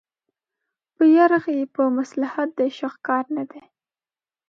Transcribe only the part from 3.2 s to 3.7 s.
نه دی